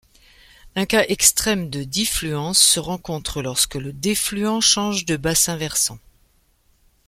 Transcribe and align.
Un 0.75 0.87
cas 0.87 1.05
extrême 1.09 1.69
de 1.69 1.83
diffluence 1.83 2.59
se 2.59 2.79
rencontre 2.79 3.43
lorsque 3.43 3.75
le 3.75 3.93
défluent 3.93 4.59
change 4.59 5.05
de 5.05 5.15
bassin 5.15 5.57
versant. 5.57 5.99